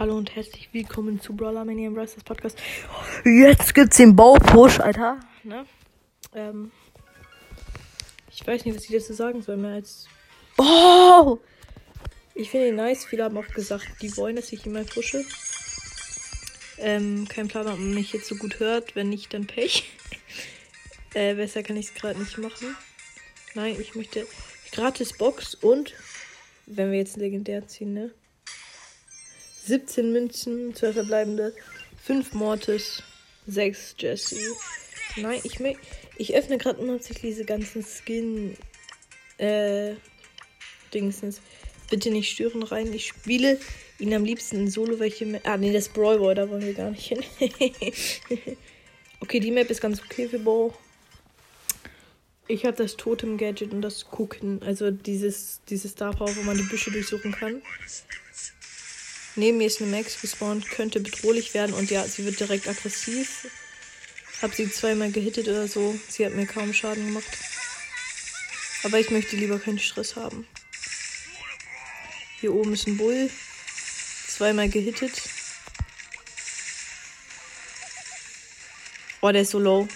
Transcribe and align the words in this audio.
Hallo 0.00 0.16
und 0.16 0.34
herzlich 0.34 0.66
willkommen 0.72 1.20
zu 1.20 1.36
Brawler 1.36 1.62
Mania 1.62 1.88
im 1.88 1.92
Brawlers 1.92 2.14
Podcast. 2.24 2.58
Jetzt 3.22 3.74
gibt's 3.74 3.98
den 3.98 4.16
Baupush, 4.16 4.80
Alter. 4.80 5.20
Ne? 5.42 5.66
Ähm, 6.34 6.70
ich 8.30 8.46
weiß 8.46 8.64
nicht, 8.64 8.74
was 8.74 8.84
ich 8.84 8.92
dazu 8.92 9.12
sagen 9.12 9.42
soll, 9.42 9.58
mehr 9.58 9.74
als. 9.74 10.08
Oh! 10.56 11.36
Ich 12.34 12.48
finde 12.48 12.68
ihn 12.68 12.76
nice. 12.76 13.04
Viele 13.04 13.24
haben 13.24 13.36
auch 13.36 13.46
gesagt, 13.48 13.86
die 14.00 14.16
wollen, 14.16 14.36
dass 14.36 14.50
ich 14.54 14.64
ihn 14.64 14.72
mal 14.72 14.86
pushe. 14.86 15.22
Ähm, 16.78 17.28
kein 17.28 17.48
Plan, 17.48 17.66
ob 17.66 17.78
man 17.78 17.92
mich 17.92 18.14
jetzt 18.14 18.26
so 18.26 18.36
gut 18.36 18.58
hört. 18.58 18.96
Wenn 18.96 19.10
nicht, 19.10 19.34
dann 19.34 19.46
Pech. 19.46 19.92
äh, 21.12 21.34
besser 21.34 21.62
kann 21.62 21.76
ich 21.76 21.88
es 21.88 21.94
gerade 21.94 22.18
nicht 22.18 22.38
machen. 22.38 22.74
Nein, 23.54 23.76
ich 23.78 23.94
möchte 23.94 24.26
gratis 24.72 25.12
Box 25.12 25.56
und 25.56 25.92
wenn 26.64 26.90
wir 26.90 26.96
jetzt 26.96 27.18
legendär 27.18 27.68
ziehen, 27.68 27.92
ne? 27.92 28.14
17 29.70 30.12
Münzen, 30.12 30.74
2 30.74 30.92
verbleibende, 30.94 31.54
5 32.02 32.32
Mortis, 32.34 33.04
6 33.46 33.94
Jesse. 33.98 34.36
Nein, 35.16 35.40
ich. 35.44 35.58
Ich 36.16 36.34
öffne 36.34 36.58
gerade 36.58 36.84
nur 36.84 36.98
diese 36.98 37.44
ganzen 37.44 37.84
Skin. 37.84 38.56
Äh. 39.38 39.94
Dingsens. 40.92 41.40
Bitte 41.88 42.10
nicht 42.10 42.30
stören 42.32 42.64
rein. 42.64 42.92
Ich 42.92 43.06
spiele 43.06 43.60
ihn 44.00 44.12
am 44.12 44.24
liebsten 44.24 44.56
in 44.56 44.70
Solo, 44.70 44.98
welche. 44.98 45.24
Ma 45.26 45.38
ah, 45.44 45.56
nee, 45.56 45.72
das 45.72 45.88
Brawl 45.88 46.18
Boy, 46.18 46.34
da 46.34 46.50
wollen 46.50 46.66
wir 46.66 46.74
gar 46.74 46.90
nicht 46.90 47.06
hin. 47.06 47.22
okay, 49.20 49.38
die 49.38 49.52
Map 49.52 49.70
ist 49.70 49.80
ganz 49.80 50.02
okay 50.02 50.28
für 50.28 50.40
Bo. 50.40 50.74
Ich 52.48 52.64
habe 52.64 52.76
das 52.76 52.96
Totem 52.96 53.38
Gadget 53.38 53.72
und 53.72 53.82
das 53.82 54.06
Gucken. 54.06 54.60
Also 54.64 54.90
dieses, 54.90 55.60
dieses 55.70 55.92
Star 55.92 56.12
Power, 56.12 56.34
wo 56.34 56.42
man 56.42 56.56
die 56.56 56.64
Büsche 56.64 56.90
durchsuchen 56.90 57.30
kann. 57.30 57.62
Neben 59.40 59.56
mir 59.56 59.68
ist 59.68 59.80
eine 59.80 59.90
Max 59.90 60.20
gespawnt, 60.20 60.68
könnte 60.68 61.00
bedrohlich 61.00 61.54
werden 61.54 61.72
und 61.72 61.90
ja, 61.90 62.06
sie 62.06 62.26
wird 62.26 62.38
direkt 62.38 62.68
aggressiv. 62.68 63.48
Hab 64.42 64.54
sie 64.54 64.70
zweimal 64.70 65.10
gehittet 65.12 65.48
oder 65.48 65.66
so. 65.66 65.98
Sie 66.10 66.26
hat 66.26 66.34
mir 66.34 66.44
kaum 66.44 66.74
Schaden 66.74 67.06
gemacht. 67.06 67.38
Aber 68.82 68.98
ich 68.98 69.10
möchte 69.10 69.36
lieber 69.36 69.58
keinen 69.58 69.78
Stress 69.78 70.14
haben. 70.14 70.46
Hier 72.38 72.52
oben 72.52 72.74
ist 72.74 72.86
ein 72.86 72.98
Bull. 72.98 73.30
Zweimal 74.28 74.68
gehittet. 74.68 75.22
Oh, 79.22 79.32
der 79.32 79.40
ist 79.40 79.52
so 79.52 79.58
low. 79.58 79.88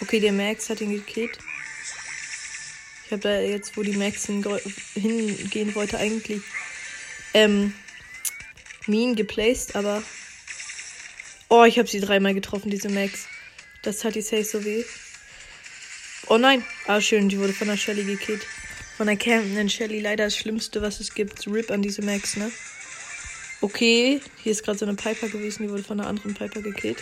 Okay, 0.00 0.18
der 0.18 0.32
Max 0.32 0.68
hat 0.70 0.80
ihn 0.80 0.90
gekillt. 0.90 1.38
Ich 3.06 3.12
habe 3.12 3.22
da 3.22 3.40
jetzt, 3.40 3.76
wo 3.76 3.84
die 3.84 3.96
Max 3.96 4.26
hingehen 4.26 5.74
wollte, 5.76 5.96
eigentlich 5.98 6.42
ähm, 7.34 7.72
Minen 8.88 9.14
geplaced, 9.14 9.76
aber. 9.76 10.02
Oh, 11.48 11.62
ich 11.62 11.78
habe 11.78 11.88
sie 11.88 12.00
dreimal 12.00 12.34
getroffen, 12.34 12.68
diese 12.68 12.88
Max. 12.88 13.26
Das 13.82 14.04
hat 14.04 14.16
die 14.16 14.22
Safe 14.22 14.42
so 14.42 14.64
weh. 14.64 14.84
Oh 16.26 16.36
nein. 16.36 16.64
Ah, 16.88 17.00
schön, 17.00 17.28
die 17.28 17.38
wurde 17.38 17.52
von 17.52 17.68
der 17.68 17.76
Shelly 17.76 18.02
gekillt. 18.02 18.44
Von 18.96 19.06
der 19.06 19.16
campenden 19.16 19.70
Shelly. 19.70 20.00
Leider 20.00 20.24
das 20.24 20.36
Schlimmste, 20.36 20.82
was 20.82 20.98
es 20.98 21.14
gibt. 21.14 21.46
RIP 21.46 21.70
an 21.70 21.82
diese 21.82 22.02
Max, 22.02 22.36
ne? 22.36 22.50
Okay, 23.60 24.20
hier 24.42 24.52
ist 24.52 24.64
gerade 24.64 24.78
so 24.78 24.84
eine 24.84 24.96
Piper 24.96 25.28
gewesen, 25.28 25.62
die 25.62 25.70
wurde 25.70 25.84
von 25.84 26.00
einer 26.00 26.08
anderen 26.08 26.34
Piper 26.34 26.60
gekillt. 26.60 26.98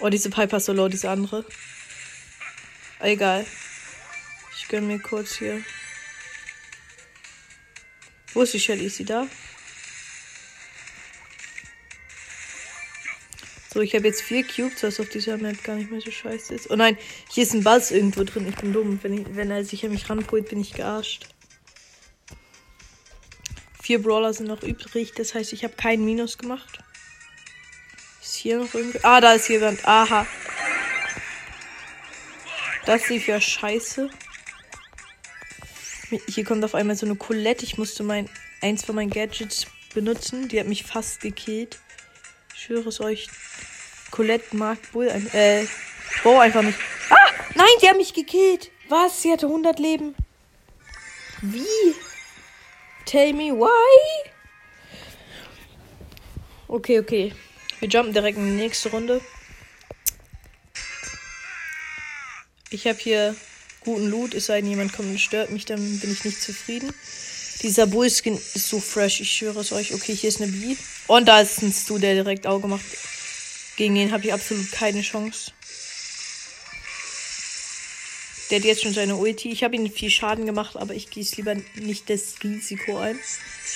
Oh, 0.00 0.08
diese 0.08 0.30
Piper 0.30 0.56
ist 0.56 0.64
so 0.64 0.72
low, 0.72 0.88
diese 0.88 1.10
andere. 1.10 1.44
Egal. 2.98 3.46
Ich 4.62 4.68
gönn 4.68 4.86
mir 4.86 5.00
kurz 5.00 5.38
hier. 5.38 5.60
Wo 8.32 8.42
ist 8.42 8.54
die 8.54 8.60
Shelly? 8.60 8.86
Ist 8.86 8.96
sie 8.96 9.04
da? 9.04 9.26
So, 13.74 13.80
ich 13.80 13.94
habe 13.94 14.06
jetzt 14.06 14.22
vier 14.22 14.46
Cubes, 14.46 14.82
was 14.84 15.00
auf 15.00 15.08
dieser 15.08 15.36
Map 15.36 15.62
gar 15.64 15.74
nicht 15.74 15.90
mehr 15.90 16.00
so 16.00 16.12
scheiße 16.12 16.54
ist. 16.54 16.70
Oh 16.70 16.76
nein, 16.76 16.96
hier 17.28 17.42
ist 17.42 17.54
ein 17.54 17.64
Buzz 17.64 17.90
irgendwo 17.90 18.22
drin. 18.22 18.46
Ich 18.48 18.54
bin 18.54 18.72
dumm. 18.72 19.00
Wenn, 19.02 19.14
ich, 19.14 19.34
wenn 19.34 19.50
er 19.50 19.64
sich 19.64 19.84
an 19.84 19.90
mich 19.90 20.08
ranpult, 20.08 20.48
bin 20.48 20.60
ich 20.60 20.74
gearscht. 20.74 21.26
Vier 23.82 24.00
Brawler 24.00 24.32
sind 24.32 24.46
noch 24.46 24.62
übrig. 24.62 25.12
Das 25.16 25.34
heißt, 25.34 25.52
ich 25.52 25.64
habe 25.64 25.74
keinen 25.74 26.04
Minus 26.04 26.38
gemacht. 26.38 26.78
Ist 28.22 28.36
hier 28.36 28.58
noch 28.58 28.72
irgendwie. 28.72 29.00
Ah, 29.02 29.20
da 29.20 29.32
ist 29.32 29.48
jemand. 29.48 29.84
Aha. 29.84 30.24
Das 32.86 33.08
lief 33.08 33.26
ja 33.26 33.40
scheiße. 33.40 34.08
Hier 36.28 36.44
kommt 36.44 36.64
auf 36.64 36.74
einmal 36.74 36.96
so 36.96 37.06
eine 37.06 37.16
Colette. 37.16 37.64
Ich 37.64 37.78
musste 37.78 38.02
mein 38.02 38.28
eins 38.60 38.84
von 38.84 38.94
meinen 38.94 39.10
Gadgets 39.10 39.66
benutzen. 39.94 40.48
Die 40.48 40.60
hat 40.60 40.66
mich 40.66 40.84
fast 40.84 41.20
gekillt. 41.20 41.78
Ich 42.54 42.62
schwöre 42.62 42.88
es 42.88 43.00
euch. 43.00 43.28
Colette 44.10 44.56
mag 44.56 44.78
ein. 44.94 45.26
Äh. 45.32 45.66
Bo 46.22 46.38
einfach 46.38 46.62
nicht. 46.62 46.78
Ah! 47.10 47.16
Nein, 47.54 47.66
die 47.80 47.88
hat 47.88 47.96
mich 47.96 48.12
gekillt. 48.12 48.70
Was? 48.88 49.22
Sie 49.22 49.32
hatte 49.32 49.46
100 49.46 49.78
Leben. 49.78 50.14
Wie? 51.40 51.94
Tell 53.06 53.32
me 53.32 53.52
why? 53.52 54.30
Okay, 56.68 57.00
okay. 57.00 57.32
Wir 57.80 57.88
jumpen 57.88 58.12
direkt 58.12 58.38
in 58.38 58.46
die 58.46 58.62
nächste 58.62 58.90
Runde. 58.90 59.20
Ich 62.70 62.86
habe 62.86 62.98
hier 62.98 63.34
guten 63.84 64.08
Loot, 64.08 64.34
es 64.34 64.46
sei 64.46 64.60
denn, 64.60 64.70
jemand 64.70 64.92
kommt 64.92 65.10
und 65.10 65.20
stört 65.20 65.50
mich, 65.50 65.64
dann 65.64 65.98
bin 66.00 66.12
ich 66.12 66.24
nicht 66.24 66.40
zufrieden. 66.40 66.92
Dieser 67.62 67.86
Bullskin 67.86 68.34
ist 68.36 68.68
so 68.68 68.80
fresh, 68.80 69.20
ich 69.20 69.30
schwöre 69.30 69.60
es 69.60 69.72
euch. 69.72 69.94
Okay, 69.94 70.14
hier 70.14 70.28
ist 70.28 70.42
eine 70.42 70.50
Bee. 70.50 70.76
Und 71.06 71.28
da 71.28 71.40
ist 71.40 71.62
ein 71.62 71.72
Stu, 71.72 71.98
der 71.98 72.14
direkt 72.14 72.46
Auge 72.46 72.66
macht. 72.66 72.84
Gegen 73.76 73.96
ihn 73.96 74.12
habe 74.12 74.24
ich 74.24 74.32
absolut 74.32 74.70
keine 74.72 75.02
Chance. 75.02 75.52
Der 78.50 78.58
hat 78.58 78.66
jetzt 78.66 78.82
schon 78.82 78.92
seine 78.92 79.16
Ulti. 79.16 79.50
Ich 79.50 79.64
habe 79.64 79.76
ihm 79.76 79.90
viel 79.90 80.10
Schaden 80.10 80.44
gemacht, 80.44 80.76
aber 80.76 80.94
ich 80.94 81.08
gieße 81.08 81.36
lieber 81.36 81.54
nicht 81.76 82.10
das 82.10 82.34
Risiko 82.42 82.98
ein. 82.98 83.18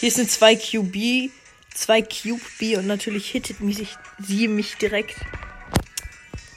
Hier 0.01 0.09
ist 0.09 0.19
eine 0.19 0.29
2 0.29 0.57
QB, 0.57 1.31
2 1.75 2.03
Cube 2.03 2.43
B 2.59 2.77
und 2.77 2.87
natürlich 2.87 3.31
hittet 3.31 3.61
mich, 3.61 3.97
sie 4.19 4.49
mich 4.49 4.75
direkt. 4.75 5.17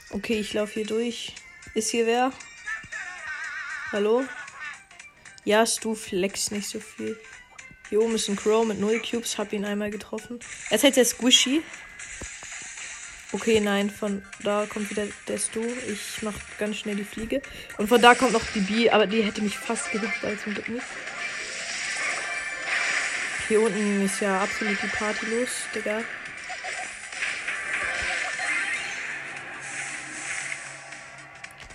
Okay, 0.10 0.40
ich 0.40 0.54
laufe 0.54 0.74
hier 0.74 0.86
durch. 0.86 1.34
Ist 1.76 1.92
hier 1.92 2.08
wer? 2.08 2.34
Hallo? 3.92 4.24
Ja, 5.46 5.66
Stu 5.66 5.96
flex 5.96 6.52
nicht 6.52 6.70
so 6.70 6.80
viel. 6.80 7.20
Hier 7.90 8.00
oben 8.00 8.14
ist 8.14 8.30
ein 8.30 8.36
Crow 8.36 8.64
mit 8.64 8.80
0 8.80 9.02
Cubes. 9.02 9.40
Hab 9.40 9.52
ihn 9.52 9.66
einmal 9.66 9.90
getroffen. 9.90 10.40
Er 10.70 10.76
ist 10.76 10.84
jetzt 10.84 10.98
der 10.98 11.06
Squishy. 11.06 11.64
Okay, 13.32 13.60
nein, 13.60 13.90
von 13.90 14.22
da 14.44 14.68
kommt 14.68 14.92
wieder 14.92 15.08
der 15.28 15.40
Stu. 15.40 15.66
Ich 15.88 16.22
mach 16.22 16.36
ganz 16.60 16.78
schnell 16.78 16.98
die 16.98 17.04
Fliege. 17.04 17.42
Und 17.80 17.88
von 17.88 18.00
da 18.00 18.14
kommt 18.14 18.34
noch 18.34 18.46
die 18.54 18.60
B, 18.60 18.92
aber 18.92 19.08
die 19.08 19.24
hätte 19.24 19.42
mich 19.42 19.58
fast 19.58 19.92
gehittet, 19.92 20.24
als 20.24 20.44
zum 20.44 20.54
Glück 20.54 20.70
nicht. 20.70 20.86
Hier 23.48 23.62
unten 23.62 24.06
ist 24.06 24.22
ja 24.22 24.40
absolut 24.40 24.78
die 24.84 24.88
Party 24.88 25.26
los, 25.26 25.50
Digga. 25.74 26.04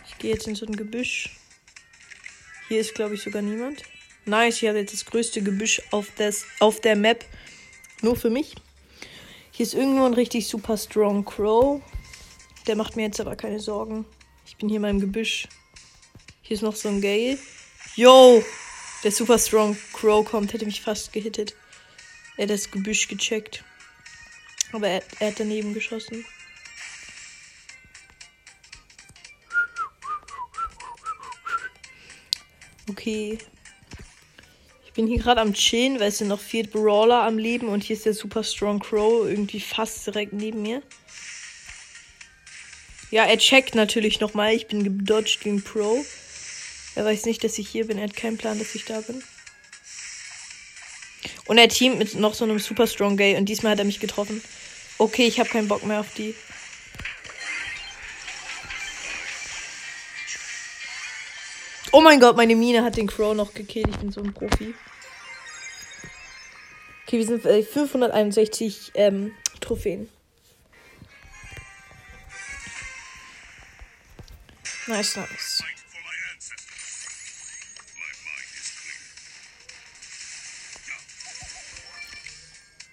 Ich 0.07 0.19
gehe 0.19 0.33
jetzt 0.33 0.47
in 0.47 0.55
so 0.55 0.65
ein 0.65 0.77
Gebüsch. 0.77 1.31
Hier 2.69 2.81
ist, 2.81 2.95
glaube 2.95 3.15
ich, 3.15 3.23
sogar 3.23 3.43
niemand. 3.43 3.83
Nice, 4.25 4.57
hier 4.57 4.71
hat 4.71 4.77
jetzt 4.77 4.95
das 4.95 5.05
größte 5.05 5.43
Gebüsch 5.43 5.83
auf, 5.91 6.09
das, 6.17 6.47
auf 6.61 6.81
der 6.81 6.97
Map. 6.97 7.25
Nur 8.01 8.17
für 8.17 8.31
mich. 8.31 8.55
Hier 9.51 9.67
ist 9.67 9.75
irgendwo 9.75 10.05
ein 10.05 10.15
richtig 10.15 10.49
super 10.49 10.77
strong 10.77 11.25
Crow. 11.25 11.83
Der 12.67 12.77
macht 12.77 12.97
mir 12.97 13.03
jetzt 13.03 13.21
aber 13.21 13.37
keine 13.37 13.61
Sorgen. 13.61 14.07
Ich 14.47 14.57
bin 14.57 14.69
hier 14.69 14.81
mal 14.81 14.91
im 14.91 15.01
Gebüsch. 15.01 15.47
Hier 16.43 16.55
ist 16.55 16.63
noch 16.63 16.75
so 16.75 16.89
ein 16.89 17.01
Gale. 17.01 17.39
Yo! 17.97 18.43
Der 19.03 19.13
super 19.13 19.39
strong 19.39 19.77
Crow 19.93 20.25
kommt, 20.25 20.55
hätte 20.55 20.65
mich 20.65 20.81
fast 20.81 21.13
gehittet. 21.13 21.55
Er 22.37 22.45
hat 22.45 22.51
das 22.51 22.71
Gebüsch 22.71 23.09
gecheckt. 23.09 23.63
Aber 24.73 24.89
er, 24.89 25.03
er 25.21 25.29
hat 25.29 25.39
daneben 25.39 25.75
geschossen. 25.75 26.25
Okay. 32.89 33.39
Ich 34.85 34.93
bin 34.93 35.07
hier 35.07 35.19
gerade 35.19 35.41
am 35.41 35.55
Chillen, 35.55 35.99
weil 35.99 36.09
es 36.09 36.19
sind 36.19 36.29
noch 36.29 36.41
vier 36.41 36.67
Brawler 36.69 37.23
am 37.23 37.39
Leben 37.39 37.69
und 37.69 37.83
hier 37.83 37.97
ist 37.97 38.07
der 38.07 38.15
Super 38.15 38.45
Strong 38.45 38.81
Crow 38.81 39.27
irgendwie 39.27 39.61
fast 39.61 40.07
direkt 40.07 40.33
neben 40.33 40.63
mir. 40.63 40.83
Ja, 43.11 43.25
er 43.25 43.39
checkt 43.39 43.75
natürlich 43.75 44.21
nochmal. 44.21 44.55
Ich 44.55 44.67
bin 44.67 44.85
gedodged 44.85 45.45
wie 45.45 45.51
ein 45.51 45.63
Pro. 45.63 46.05
Er 46.95 47.05
weiß 47.05 47.25
nicht, 47.27 47.43
dass 47.43 47.59
ich 47.59 47.69
hier 47.69 47.87
bin. 47.87 47.99
Er 47.99 48.05
hat 48.05 48.17
keinen 48.17 48.39
Plan, 48.39 48.59
dass 48.59 48.75
ich 48.75 48.85
da 48.85 49.01
bin. 49.01 49.23
Und 51.47 51.59
er 51.59 51.69
teamt 51.69 51.99
mit 51.99 52.15
noch 52.15 52.35
so 52.35 52.45
einem 52.45 52.59
Super 52.59 52.87
Strong 52.87 53.17
Gay 53.17 53.37
und 53.37 53.47
diesmal 53.47 53.73
hat 53.73 53.79
er 53.79 53.85
mich 53.85 54.01
getroffen. 54.01 54.43
Okay, 54.99 55.27
ich 55.27 55.41
habe 55.41 55.49
keinen 55.49 55.69
Bock 55.69 55.85
mehr 55.85 56.01
auf 56.01 56.15
die. 56.15 56.35
Oh 61.97 62.01
mein 62.01 62.19
Gott, 62.19 62.37
meine 62.37 62.57
Mine 62.57 62.83
hat 62.83 62.97
den 62.97 63.07
Crow 63.07 63.37
noch 63.37 63.55
gekillt. 63.55 63.87
Ich 63.89 63.99
bin 63.99 64.11
so 64.11 64.21
ein 64.21 64.35
Profi. 64.35 64.75
Okay, 67.07 67.19
wir 67.19 67.25
sind 67.25 67.45
bei 67.45 67.63
561 67.63 68.91
ähm, 68.95 69.33
Trophäen. 69.61 70.09
Nice, 74.89 75.15
nice. 75.15 75.63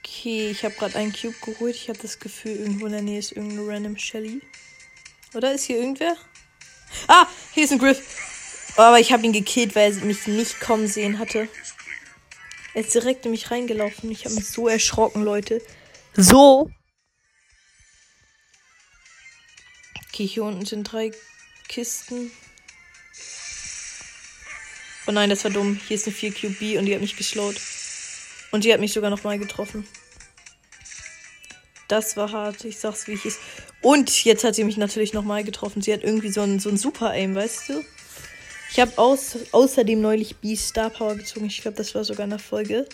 Okay, 0.05 0.51
ich 0.51 0.63
habe 0.63 0.75
gerade 0.75 0.99
einen 0.99 1.11
Cube 1.11 1.33
geholt. 1.41 1.73
Ich 1.73 1.89
habe 1.89 1.97
das 1.97 2.19
Gefühl, 2.19 2.55
irgendwo 2.55 2.85
in 2.85 2.91
der 2.91 3.01
Nähe 3.01 3.17
ist 3.17 3.31
irgendeine 3.31 3.67
random 3.67 3.97
Shelly. 3.97 4.43
Oder 5.33 5.55
ist 5.55 5.63
hier 5.63 5.77
irgendwer? 5.77 6.15
Ah, 7.07 7.25
hier 7.55 7.63
ist 7.63 7.71
ein 7.71 7.79
Griff. 7.79 8.20
Oh, 8.77 8.81
aber 8.81 8.99
ich 8.99 9.11
habe 9.11 9.23
ihn 9.25 9.33
gekillt, 9.33 9.75
weil 9.75 9.91
er 9.91 10.05
mich 10.05 10.27
nicht 10.27 10.59
kommen 10.59 10.87
sehen 10.87 11.19
hatte. 11.19 11.47
Er 12.73 12.81
ist 12.81 12.93
direkt 12.93 13.25
in 13.25 13.31
mich 13.31 13.51
reingelaufen. 13.51 14.09
Ich 14.11 14.25
habe 14.25 14.35
mich 14.35 14.47
so 14.47 14.67
erschrocken, 14.67 15.23
Leute. 15.23 15.61
So. 16.15 16.71
Okay, 20.07 20.25
hier 20.25 20.43
unten 20.43 20.65
sind 20.65 20.83
drei 20.83 21.11
Kisten. 21.67 22.31
Oh 25.07 25.11
nein, 25.11 25.29
das 25.29 25.43
war 25.43 25.51
dumm. 25.51 25.79
Hier 25.87 25.95
ist 25.95 26.05
eine 26.05 26.15
4 26.15 26.31
QB 26.33 26.77
und 26.77 26.85
die 26.85 26.93
hat 26.93 27.01
mich 27.01 27.17
geslowt. 27.17 27.59
Und 28.51 28.63
die 28.63 28.73
hat 28.73 28.79
mich 28.79 28.93
sogar 28.93 29.09
nochmal 29.09 29.39
getroffen. 29.39 29.87
Das 31.87 32.15
war 32.15 32.31
hart. 32.31 32.63
Ich 32.63 32.79
sag's, 32.79 33.07
wie 33.07 33.13
ich 33.13 33.25
es. 33.25 33.39
Und 33.81 34.23
jetzt 34.23 34.43
hat 34.43 34.55
sie 34.55 34.63
mich 34.63 34.77
natürlich 34.77 35.11
nochmal 35.11 35.43
getroffen. 35.43 35.81
Sie 35.81 35.91
hat 35.91 36.03
irgendwie 36.03 36.31
so 36.31 36.41
ein, 36.41 36.59
so 36.59 36.69
ein 36.69 36.77
Super-Aim, 36.77 37.35
weißt 37.35 37.69
du? 37.69 37.83
Ich 38.71 38.79
habe 38.79 38.97
aus, 38.97 39.37
außerdem 39.51 39.99
neulich 39.99 40.37
B 40.37 40.55
Star 40.55 40.89
Power 40.89 41.15
gezogen. 41.15 41.47
Ich 41.47 41.61
glaube, 41.61 41.75
das 41.75 41.93
war 41.93 42.05
sogar 42.05 42.23
eine 42.23 42.39
Folge. 42.39 42.87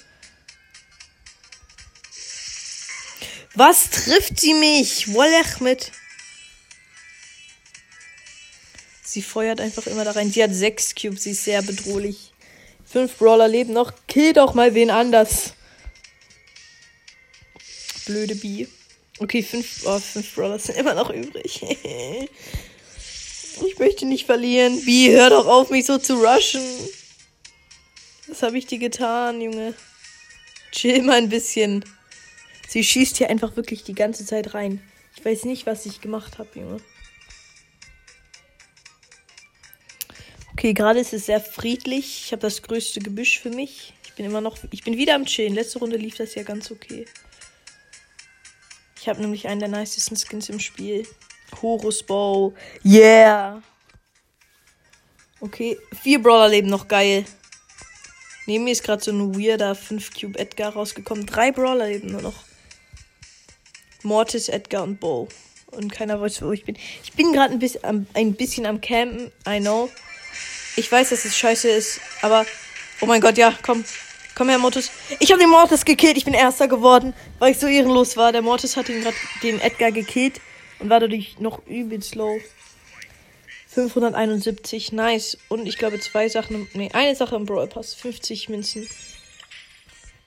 Was 3.54 3.90
trifft 3.92 4.40
sie 4.40 4.56
mich? 4.56 5.14
Wollech 5.14 5.60
mit. 5.60 5.92
Sie 9.04 9.22
feuert 9.22 9.62
einfach 9.62 9.86
immer 9.86 10.04
da 10.04 10.12
rein. 10.12 10.32
Sie 10.32 10.44
hat 10.44 10.54
sechs 10.54 10.96
Cubes. 10.96 11.24
Sie 11.24 11.32
ist 11.32 11.44
sehr 11.44 11.62
bedrohlich. 11.62 12.34
Fünf 12.84 13.16
Brawler 13.18 13.48
leben 13.48 13.74
noch. 13.74 13.94
Kill 14.08 14.34
doch 14.34 14.56
mal 14.56 14.74
wen 14.74 14.90
anders. 14.90 15.54
Blöde 18.06 18.36
Bee. 18.36 18.68
Okay, 19.20 19.44
fünf, 19.44 19.86
oh, 19.86 20.00
fünf 20.00 20.34
Brawler 20.34 20.58
sind 20.58 20.78
immer 20.78 20.96
noch 20.96 21.12
übrig. 21.12 21.62
ich 23.66 23.80
möchte 23.80 24.06
nicht 24.06 24.26
verlieren. 24.26 24.86
Wie, 24.86 25.12
hör 25.12 25.30
doch 25.30 25.48
auf, 25.48 25.70
mich 25.70 25.86
so 25.86 25.98
zu 25.98 26.16
rushen. 26.16 26.62
Was 28.28 28.44
habe 28.44 28.58
ich 28.58 28.66
dir 28.66 28.80
getan, 28.80 29.42
Junge? 29.42 29.74
Chill 30.72 31.02
mal 31.02 31.18
ein 31.18 31.30
bisschen. 31.30 31.86
Sie 32.68 32.84
schießt 32.84 33.18
hier 33.18 33.30
einfach 33.30 33.56
wirklich 33.56 33.84
die 33.84 33.96
ganze 33.96 34.26
Zeit 34.26 34.54
rein. 34.54 34.82
Ich 35.16 35.24
weiß 35.24 35.46
nicht, 35.46 35.66
was 35.66 35.86
ich 35.86 36.02
gemacht 36.02 36.38
habe, 36.38 36.50
Junge. 36.60 36.82
Okay, 40.54 40.74
gerade 40.74 41.00
ist 41.00 41.14
es 41.14 41.28
sehr 41.28 41.40
friedlich. 41.40 42.24
Ich 42.26 42.32
habe 42.32 42.42
das 42.42 42.62
größte 42.62 43.00
Gebüsch 43.00 43.40
für 43.40 43.50
mich. 43.50 43.94
Ich 44.06 44.14
bin 44.14 44.26
immer 44.26 44.42
noch. 44.42 44.58
Ich 44.72 44.84
bin 44.84 44.98
wieder 44.98 45.16
am 45.16 45.26
Chillen. 45.26 45.54
Letzte 45.54 45.80
Runde 45.80 45.98
lief 45.98 46.16
das 46.16 46.36
ja 46.36 46.44
ganz 46.44 46.72
okay. 46.72 47.06
Ich 49.00 49.08
habe 49.08 49.22
nämlich 49.22 49.48
einen 49.48 49.60
der 49.60 49.70
nicesten 49.70 50.18
Skins 50.18 50.50
im 50.50 50.60
Spiel. 50.60 51.08
Horus 51.62 52.04
Bow. 52.04 52.54
Yeah. 52.84 53.62
Okay, 55.40 55.78
vier 56.02 56.22
Brawler 56.22 56.50
leben 56.50 56.68
noch 56.68 56.88
geil. 56.88 57.26
Neben 58.48 58.64
mir 58.64 58.72
ist 58.72 58.84
gerade 58.84 59.04
so 59.04 59.12
ein 59.12 59.36
weirder 59.36 59.76
5 59.76 60.12
Cube 60.20 60.40
Edgar 60.40 60.74
rausgekommen. 60.74 61.26
Drei 61.26 61.52
Brawler 61.52 61.88
leben 61.88 62.12
nur 62.12 62.22
noch. 62.22 62.46
Mortis, 64.04 64.50
Edgar 64.50 64.84
und 64.84 65.00
Bow. 65.00 65.28
Und 65.72 65.92
keiner 65.92 66.20
weiß, 66.22 66.42
wo 66.42 66.52
ich 66.54 66.64
bin. 66.64 66.78
Ich 67.04 67.14
bin 67.14 67.34
gerade 67.34 67.54
ein, 67.54 67.60
bis, 67.60 67.78
ein 67.84 68.34
bisschen 68.34 68.66
am 68.66 68.80
Campen. 68.80 69.32
I 69.48 69.60
know. 69.60 69.90
Ich 70.78 70.92
weiß, 70.92 71.10
dass 71.10 71.26
es 71.26 71.38
scheiße 71.38 71.70
ist. 71.70 72.00
Aber, 72.22 72.46
oh 73.02 73.06
mein 73.06 73.22
Gott, 73.22 73.38
ja, 73.38 73.54
komm. 73.62 73.84
Komm 74.34 74.50
her, 74.50 74.60
Mortis. 74.60 74.92
Ich 75.20 75.32
habe 75.32 75.42
den 75.42 75.50
Mortis 75.50 75.84
gekillt. 75.84 76.16
Ich 76.16 76.26
bin 76.26 76.34
Erster 76.34 76.68
geworden, 76.68 77.14
weil 77.40 77.52
ich 77.52 77.60
so 77.60 77.68
ehrenlos 77.68 78.16
war. 78.16 78.32
Der 78.32 78.44
Mortis 78.44 78.78
hat 78.78 78.88
ihn 78.88 79.02
gerade 79.02 79.18
den 79.44 79.60
Edgar 79.60 79.92
gekillt 79.92 80.40
und 80.80 80.90
war 80.90 81.00
dadurch 81.00 81.40
noch 81.40 81.66
übelst 81.66 82.16
low. 82.16 82.40
571, 83.70 84.92
nice. 84.92 85.38
Und 85.50 85.68
ich 85.68 85.78
glaube 85.78 86.00
zwei 86.00 86.30
Sachen, 86.30 86.68
nee, 86.74 86.90
eine 86.94 87.16
Sache 87.16 87.36
im 87.36 87.46
Brawl 87.46 87.68
Pass. 87.68 87.94
50 87.94 88.50
Münzen. 88.50 88.88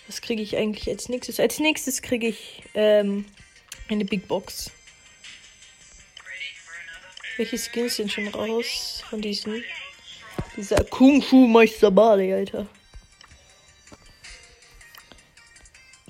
Was 0.06 0.20
kriege 0.20 0.43
ich 0.43 0.56
eigentlich 0.56 0.88
als 0.88 1.08
nächstes? 1.08 1.41
Als 1.41 1.58
nächstes 1.58 2.02
kriege 2.02 2.29
ich 2.29 2.62
ähm, 2.75 3.25
eine 3.88 4.05
Big 4.05 4.29
Box. 4.29 4.70
Welche 7.37 7.58
Skins 7.58 7.97
sind 7.97 8.12
schon 8.12 8.29
raus 8.29 9.02
von 9.08 9.20
diesen? 9.20 9.64
Dieser 10.56 10.85
Kung 10.85 11.23
Fu 11.23 11.47
Meister 11.47 11.91
Bali, 11.91 12.32
Alter. 12.32 12.67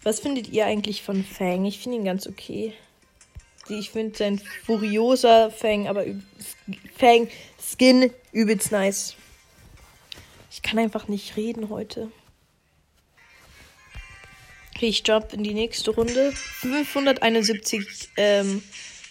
Was 0.02 0.20
findet 0.20 0.48
ihr 0.48 0.66
eigentlich 0.66 1.02
von 1.02 1.24
Fang? 1.24 1.64
Ich 1.66 1.78
finde 1.78 1.98
ihn 1.98 2.04
ganz 2.04 2.26
okay. 2.26 2.72
Ich 3.68 3.90
finde 3.90 4.16
sein 4.16 4.40
furioser 4.64 5.50
Fang, 5.50 5.86
aber 5.86 6.04
Fang 6.98 7.28
Skin 7.60 8.10
übelst 8.32 8.72
nice. 8.72 9.14
Ich 10.50 10.62
kann 10.62 10.78
einfach 10.78 11.08
nicht 11.08 11.36
reden 11.36 11.68
heute. 11.68 12.10
Okay, 14.74 14.88
ich 14.88 15.06
jump 15.06 15.32
in 15.32 15.44
die 15.44 15.54
nächste 15.54 15.90
Runde. 15.90 16.32
571 16.32 18.10
ähm, 18.16 18.62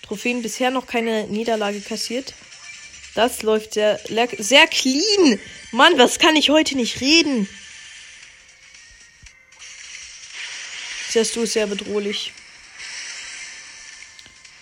Trophäen. 0.02 0.42
Bisher 0.42 0.72
noch 0.72 0.88
keine 0.88 1.28
Niederlage 1.28 1.80
kassiert. 1.80 2.34
Das 3.16 3.44
läuft 3.44 3.76
sehr, 3.76 4.00
sehr 4.38 4.68
clean. 4.68 5.40
Mann, 5.72 5.98
was 5.98 6.20
kann 6.20 6.36
ich 6.36 6.50
heute 6.50 6.76
nicht 6.76 7.02
reden? 7.02 7.48
Siehst 11.10 11.36
du, 11.36 11.46
sehr 11.46 11.68
bedrohlich. 11.68 12.34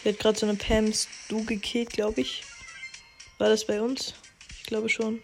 Hier 0.07 0.13
hat 0.13 0.21
gerade 0.21 0.39
so 0.39 0.45
eine 0.45 0.55
Pam 0.55 0.93
Stu 0.93 1.43
gekillt, 1.43 1.89
glaube 1.89 2.21
ich. 2.21 2.43
War 3.39 3.49
das 3.49 3.67
bei 3.67 3.81
uns? 3.81 4.13
Ich 4.57 4.63
glaube 4.63 4.87
schon. 4.87 5.21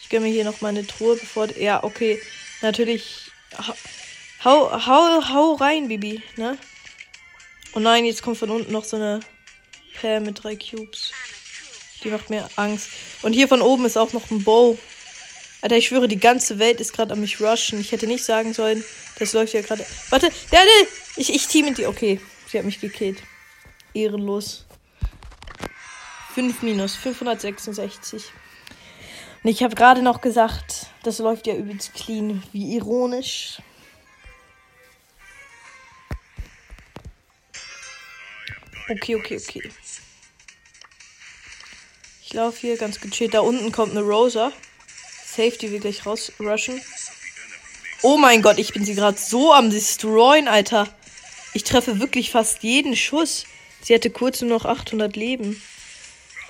Ich 0.00 0.08
gönne 0.08 0.26
mir 0.26 0.32
hier 0.32 0.44
noch 0.44 0.60
meine 0.60 0.86
Truhe, 0.86 1.16
bevor. 1.16 1.50
Ja, 1.56 1.82
okay. 1.82 2.22
Natürlich. 2.62 3.32
Hau, 4.44 4.70
hau, 4.86 5.28
hau 5.28 5.54
rein, 5.54 5.88
Bibi, 5.88 6.22
ne? 6.36 6.56
Oh 7.74 7.80
nein, 7.80 8.04
jetzt 8.04 8.22
kommt 8.22 8.38
von 8.38 8.50
unten 8.50 8.70
noch 8.70 8.84
so 8.84 8.94
eine 8.94 9.18
Pam 10.00 10.22
mit 10.22 10.44
drei 10.44 10.54
Cubes. 10.54 11.10
Die 12.04 12.10
macht 12.10 12.30
mir 12.30 12.48
Angst. 12.54 12.90
Und 13.22 13.32
hier 13.32 13.48
von 13.48 13.60
oben 13.60 13.86
ist 13.86 13.98
auch 13.98 14.12
noch 14.12 14.30
ein 14.30 14.44
Bow. 14.44 14.78
Alter, 15.62 15.78
ich 15.78 15.88
schwöre, 15.88 16.06
die 16.06 16.20
ganze 16.20 16.60
Welt 16.60 16.78
ist 16.78 16.92
gerade 16.92 17.14
an 17.14 17.20
mich 17.20 17.40
rushen. 17.40 17.80
Ich 17.80 17.90
hätte 17.90 18.06
nicht 18.06 18.22
sagen 18.22 18.54
sollen, 18.54 18.84
das 19.18 19.32
läuft 19.32 19.52
ja 19.52 19.62
gerade. 19.62 19.84
Warte, 20.10 20.30
der, 20.52 20.62
der, 20.62 20.88
ich, 21.16 21.34
ich 21.34 21.48
team 21.48 21.64
mit 21.64 21.78
die. 21.78 21.86
Okay, 21.86 22.20
sie 22.46 22.56
hat 22.56 22.64
mich 22.64 22.80
gekillt. 22.80 23.20
Ehrenlos. 23.94 24.66
5 26.34 26.62
minus, 26.62 26.94
566. 26.96 28.24
Und 29.42 29.50
ich 29.50 29.62
habe 29.62 29.74
gerade 29.74 30.02
noch 30.02 30.20
gesagt, 30.20 30.86
das 31.02 31.18
läuft 31.18 31.46
ja 31.46 31.54
übelst 31.54 31.94
clean. 31.94 32.42
Wie 32.52 32.76
ironisch. 32.76 33.60
Okay, 38.88 39.14
okay, 39.14 39.36
okay. 39.36 39.70
Ich 42.22 42.32
laufe 42.34 42.58
hier 42.60 42.76
ganz 42.76 43.00
gechillt. 43.00 43.34
Da 43.34 43.40
unten 43.40 43.72
kommt 43.72 43.92
eine 43.92 44.02
Rosa. 44.02 44.52
Safety 45.24 45.70
will 45.70 45.80
gleich 45.80 46.04
rausrushen. 46.04 46.80
Oh 48.02 48.16
mein 48.16 48.42
Gott, 48.42 48.58
ich 48.58 48.72
bin 48.72 48.84
sie 48.84 48.94
gerade 48.94 49.18
so 49.18 49.52
am 49.52 49.70
Destroyen, 49.70 50.48
Alter. 50.48 50.88
Ich 51.54 51.64
treffe 51.64 52.00
wirklich 52.00 52.30
fast 52.30 52.62
jeden 52.62 52.96
Schuss. 52.96 53.44
Sie 53.82 53.94
hatte 53.94 54.10
kurz 54.10 54.40
nur 54.40 54.50
noch 54.50 54.64
800 54.64 55.16
Leben. 55.16 55.60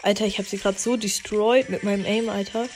Alter, 0.03 0.27
ich 0.27 0.39
habe 0.39 0.49
sie 0.49 0.59
gerade 0.59 0.79
so 0.79 0.97
destroyed 0.97 1.69
mit 1.69 1.83
meinem 1.83 2.05
Aim, 2.05 2.29
Alter. 2.29 2.69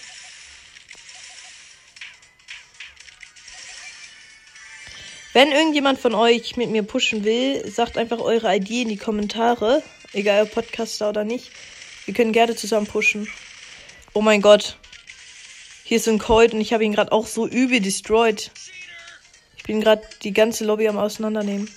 Wenn 5.33 5.51
irgendjemand 5.51 5.99
von 5.99 6.15
euch 6.15 6.57
mit 6.57 6.71
mir 6.71 6.85
pushen 6.85 7.25
will, 7.25 7.69
sagt 7.69 7.99
einfach 7.99 8.21
eure 8.21 8.55
ID 8.55 8.71
in 8.71 8.89
die 8.89 8.97
Kommentare. 8.97 9.83
Egal 10.13 10.45
ob 10.45 10.53
Podcaster 10.53 11.09
oder 11.09 11.25
nicht. 11.25 11.51
Wir 12.05 12.15
können 12.15 12.33
gerne 12.33 12.55
zusammen 12.55 12.87
pushen. 12.87 13.27
Oh 14.13 14.21
mein 14.21 14.41
Gott. 14.41 14.77
Hier 15.83 15.97
ist 15.97 16.09
ein 16.09 16.21
Colt 16.21 16.55
und 16.55 16.61
ich 16.61 16.73
habe 16.73 16.85
ihn 16.85 16.93
gerade 16.93 17.11
auch 17.11 17.27
so 17.27 17.49
übel 17.49 17.81
destroyed. 17.81 18.53
Ich 19.57 19.65
bin 19.65 19.81
gerade 19.81 20.03
die 20.23 20.33
ganze 20.33 20.65
Lobby 20.65 20.87
am 20.87 20.99
Auseinandernehmen. 20.99 21.69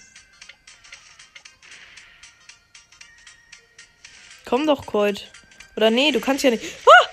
Komm 4.48 4.66
doch, 4.66 4.86
Colt. 4.86 5.30
Oder 5.76 5.90
nee, 5.90 6.12
du 6.12 6.22
kannst 6.22 6.46
ja 6.46 6.52
nicht. 6.52 6.64
Ah! 6.86 7.10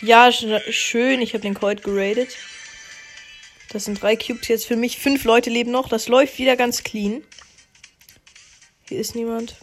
Ja, 0.00 0.30
schön. 0.30 1.20
Ich 1.20 1.34
habe 1.34 1.42
den 1.42 1.54
Colt 1.54 1.82
geradet. 1.82 2.36
Das 3.70 3.86
sind 3.86 4.00
drei 4.00 4.14
Cubes 4.14 4.46
jetzt 4.46 4.66
für 4.66 4.76
mich. 4.76 4.98
Fünf 4.98 5.24
Leute 5.24 5.50
leben 5.50 5.72
noch. 5.72 5.88
Das 5.88 6.06
läuft 6.06 6.38
wieder 6.38 6.54
ganz 6.54 6.84
clean. 6.84 7.24
Hier 8.88 9.00
ist 9.00 9.16
niemand. 9.16 9.56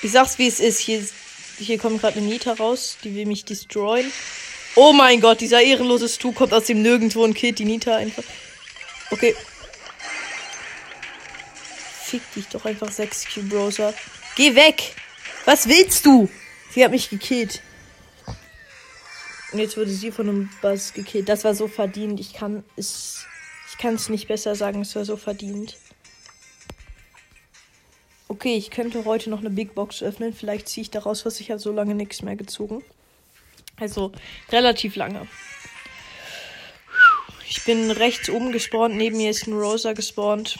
Ich 0.00 0.12
sag's 0.12 0.38
wie 0.38 0.48
es 0.48 0.60
ist. 0.60 0.78
Hier, 0.78 1.06
hier 1.58 1.76
kommt 1.76 2.00
gerade 2.00 2.18
eine 2.18 2.26
Nita 2.26 2.54
raus. 2.54 2.96
Die 3.04 3.14
will 3.14 3.26
mich 3.26 3.44
destroyen. 3.44 4.10
Oh 4.76 4.94
mein 4.94 5.20
Gott, 5.20 5.42
dieser 5.42 5.60
ehrenlose 5.60 6.08
Stu 6.08 6.32
kommt 6.32 6.54
aus 6.54 6.64
dem 6.64 6.80
Nirgendwo 6.80 7.22
und 7.22 7.34
killt 7.34 7.58
die 7.58 7.66
Nita 7.66 7.94
einfach. 7.94 8.24
Okay. 9.10 9.36
Fick 12.12 12.34
dich 12.34 12.48
doch 12.48 12.66
einfach 12.66 12.90
6 12.90 13.32
Cube 13.32 13.48
Browser. 13.48 13.94
Geh 14.36 14.54
weg! 14.54 14.94
Was 15.46 15.66
willst 15.66 16.04
du? 16.04 16.28
Sie 16.70 16.84
hat 16.84 16.90
mich 16.90 17.08
gekillt. 17.08 17.62
Und 19.50 19.60
jetzt 19.60 19.78
wurde 19.78 19.88
sie 19.88 20.12
von 20.12 20.28
einem 20.28 20.50
Buzz 20.60 20.92
gekillt. 20.92 21.30
Das 21.30 21.42
war 21.44 21.54
so 21.54 21.68
verdient. 21.68 22.20
Ich 22.20 22.34
kann 22.34 22.64
es. 22.76 23.24
Ich 23.70 23.78
kann 23.78 23.94
es 23.94 24.10
nicht 24.10 24.28
besser 24.28 24.54
sagen. 24.54 24.82
Es 24.82 24.94
war 24.94 25.06
so 25.06 25.16
verdient. 25.16 25.78
Okay, 28.28 28.56
ich 28.56 28.70
könnte 28.70 29.06
heute 29.06 29.30
noch 29.30 29.40
eine 29.40 29.48
Big 29.48 29.74
Box 29.74 30.02
öffnen. 30.02 30.34
Vielleicht 30.34 30.68
ziehe 30.68 30.82
ich 30.82 30.90
daraus 30.90 31.24
was. 31.24 31.40
Ich 31.40 31.50
habe 31.50 31.60
so 31.60 31.72
lange 31.72 31.94
nichts 31.94 32.20
mehr 32.20 32.36
gezogen. 32.36 32.84
Also 33.80 34.12
relativ 34.50 34.96
lange. 34.96 35.26
Ich 37.48 37.64
bin 37.64 37.90
rechts 37.90 38.28
oben 38.28 38.52
gespawnt. 38.52 38.96
Neben 38.96 39.16
mir 39.16 39.30
ist 39.30 39.46
ein 39.46 39.54
Rosa 39.54 39.94
gespawnt. 39.94 40.58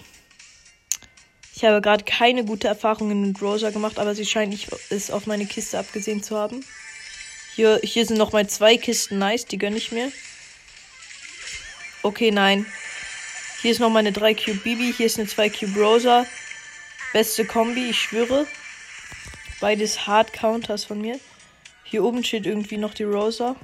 Ich 1.54 1.64
habe 1.64 1.80
gerade 1.80 2.04
keine 2.04 2.44
gute 2.44 2.68
Erfahrungen 2.68 3.20
mit 3.20 3.42
Rosa 3.42 3.70
gemacht, 3.70 3.98
aber 3.98 4.14
sie 4.14 4.24
scheint 4.24 4.50
nicht 4.50 4.68
es 4.90 5.10
auf 5.10 5.26
meine 5.26 5.46
Kiste 5.46 5.78
abgesehen 5.78 6.22
zu 6.22 6.36
haben. 6.36 6.64
Hier, 7.54 7.80
hier 7.82 8.06
sind 8.06 8.16
noch 8.16 8.32
mal 8.32 8.48
zwei 8.48 8.78
Kisten. 8.78 9.18
Nice, 9.18 9.44
die 9.44 9.58
gönne 9.58 9.76
ich 9.76 9.92
mir. 9.92 10.10
Okay, 12.02 12.30
nein. 12.30 12.66
Hier 13.60 13.70
ist 13.70 13.78
noch 13.78 13.90
mal 13.90 14.00
eine 14.00 14.12
3 14.12 14.34
Cube 14.34 14.58
Bibi. 14.58 14.92
Hier 14.96 15.06
ist 15.06 15.18
eine 15.18 15.28
2 15.28 15.50
Cube 15.50 15.78
Rosa. 15.78 16.26
Beste 17.12 17.44
Kombi, 17.44 17.90
ich 17.90 18.00
schwöre. 18.00 18.46
Beides 19.60 20.06
Hard 20.06 20.32
Counters 20.32 20.84
von 20.84 21.00
mir. 21.00 21.20
Hier 21.84 22.02
oben 22.02 22.24
steht 22.24 22.46
irgendwie 22.46 22.78
noch 22.78 22.94
die 22.94 23.04
Rosa. 23.04 23.54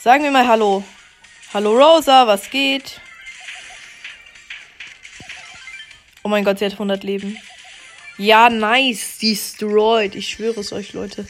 Sagen 0.00 0.22
wir 0.22 0.30
mal 0.30 0.46
Hallo. 0.46 0.84
Hallo 1.54 1.72
Rosa, 1.72 2.26
was 2.26 2.50
geht? 2.50 3.00
Oh 6.26 6.30
mein 6.30 6.42
Gott, 6.42 6.58
sie 6.58 6.64
hat 6.64 6.72
100 6.72 7.04
Leben. 7.04 7.36
Ja, 8.16 8.48
nice. 8.48 9.18
Destroyed. 9.18 10.14
Ich 10.14 10.30
schwöre 10.30 10.60
es 10.60 10.72
euch, 10.72 10.94
Leute. 10.94 11.26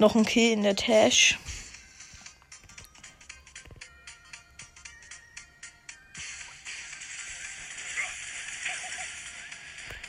Noch 0.00 0.16
ein 0.16 0.26
Kill 0.26 0.52
in 0.52 0.64
der 0.64 0.74
Tash. 0.74 1.38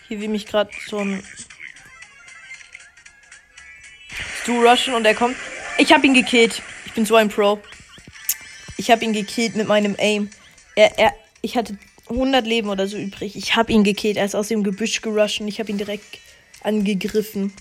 Hier 0.08 0.20
will 0.20 0.30
mich 0.30 0.48
gerade 0.48 0.72
so 0.88 0.98
ein 0.98 1.24
Stu 4.42 4.60
rushen 4.68 4.96
und 4.96 5.06
er 5.06 5.14
kommt. 5.14 5.38
Ich 5.78 5.94
hab 5.94 6.04
ihn 6.04 6.16
gekillt. 6.16 6.64
Ich 6.88 6.94
bin 6.94 7.06
so 7.06 7.16
ein 7.16 7.30
Pro. 7.30 7.62
Ich 8.78 8.90
hab 8.90 9.04
ihn 9.04 9.14
gekillt 9.14 9.56
mit 9.56 9.68
meinem 9.68 9.96
Aim. 10.00 10.32
Er, 10.76 10.98
er, 10.98 11.14
ich 11.44 11.58
hatte 11.58 11.78
100 12.10 12.46
Leben 12.46 12.70
oder 12.70 12.88
so 12.88 12.98
übrig. 12.98 13.36
Ich 13.36 13.56
hab 13.56 13.70
ihn 13.70 13.84
gekillt. 13.84 14.18
Er 14.18 14.26
ist 14.26 14.36
aus 14.36 14.48
dem 14.48 14.64
Gebüsch 14.64 15.02
gerusht 15.02 15.42
und 15.42 15.48
ich 15.48 15.60
hab 15.60 15.70
ihn 15.70 15.78
direkt 15.78 16.20
angegriffen. 16.62 17.54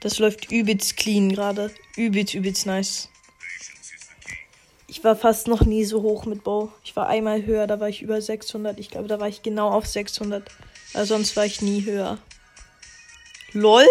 Das 0.00 0.18
läuft 0.18 0.50
übelst 0.50 0.96
clean 0.96 1.30
gerade. 1.30 1.70
Übelst, 1.96 2.34
übelst 2.34 2.66
nice. 2.66 3.08
Ich 4.88 5.04
war 5.04 5.14
fast 5.14 5.46
noch 5.46 5.64
nie 5.64 5.84
so 5.84 6.02
hoch 6.02 6.24
mit 6.24 6.42
Bow. 6.42 6.72
Ich 6.82 6.96
war 6.96 7.08
einmal 7.08 7.46
höher, 7.46 7.66
da 7.66 7.78
war 7.78 7.88
ich 7.88 8.02
über 8.02 8.20
600. 8.20 8.78
Ich 8.80 8.90
glaube, 8.90 9.06
da 9.06 9.20
war 9.20 9.28
ich 9.28 9.42
genau 9.42 9.70
auf 9.70 9.86
600. 9.86 10.50
Aber 10.94 11.06
sonst 11.06 11.36
war 11.36 11.46
ich 11.46 11.62
nie 11.62 11.84
höher. 11.84 12.18
LOL. 13.52 13.86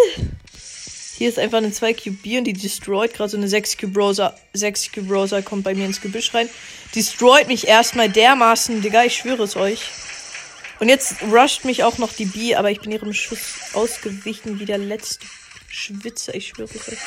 Hier 1.19 1.27
ist 1.27 1.38
einfach 1.38 1.57
eine 1.57 1.73
2 1.73 1.95
Cube 1.95 2.17
B 2.23 2.38
und 2.38 2.45
die 2.45 2.53
destroyt 2.53 3.13
gerade 3.13 3.29
so 3.29 3.35
eine 3.35 3.49
6 3.49 3.75
Cube 3.75 3.91
Browser. 3.91 4.38
6 4.53 4.93
Cube 4.93 5.07
Browser 5.07 5.41
kommt 5.41 5.65
bei 5.65 5.75
mir 5.75 5.85
ins 5.85 5.99
Gebüsch 5.99 6.33
rein. 6.33 6.49
Destroyt 6.95 7.49
mich 7.49 7.67
erstmal 7.67 8.07
dermaßen, 8.07 8.81
Digga, 8.81 9.03
ich 9.03 9.17
schwöre 9.17 9.43
es 9.43 9.57
euch. 9.57 9.81
Und 10.79 10.88
jetzt 10.88 11.15
rusht 11.23 11.65
mich 11.65 11.83
auch 11.83 11.97
noch 11.97 12.13
die 12.13 12.23
B, 12.23 12.55
aber 12.55 12.71
ich 12.71 12.79
bin 12.79 12.93
ihrem 12.93 13.13
Schuss 13.13 13.73
ausgewichen 13.73 14.61
wie 14.61 14.65
der 14.65 14.77
letzte 14.77 15.27
Schwitzer, 15.67 16.33
ich 16.35 16.47
schwöre 16.47 16.69
es 16.73 16.88
euch. 16.88 16.99